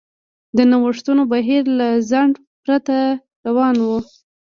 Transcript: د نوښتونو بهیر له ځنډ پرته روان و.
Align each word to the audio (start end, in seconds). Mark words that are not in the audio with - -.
د 0.57 0.57
نوښتونو 0.71 1.23
بهیر 1.31 1.63
له 1.79 1.87
ځنډ 2.09 2.33
پرته 2.63 2.97
روان 3.45 3.75
و. 3.81 3.87